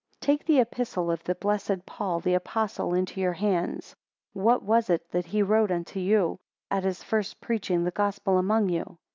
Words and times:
20 0.19 0.19
Take 0.37 0.47
the 0.47 0.59
Epistle 0.59 1.11
of 1.11 1.23
the 1.25 1.35
blessed 1.35 1.85
Paul 1.85 2.19
the 2.21 2.33
Apostle 2.33 2.95
into 2.95 3.21
your 3.21 3.33
hands; 3.33 3.95
What 4.33 4.63
was 4.63 4.89
It 4.89 5.07
that 5.11 5.27
he 5.27 5.43
wrote 5.43 5.69
to 5.85 5.99
you 5.99 6.39
at 6.71 6.83
his 6.83 7.03
first 7.03 7.39
preaching 7.39 7.83
the 7.83 7.91
Gospel 7.91 8.39
among 8.39 8.69
you? 8.69 8.97